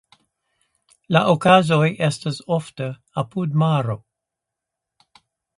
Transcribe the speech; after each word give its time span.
La 1.15 1.21
okazoj 1.33 1.89
estas 2.09 2.41
ofte 2.57 2.89
apud 3.25 3.61
maro. 3.65 3.99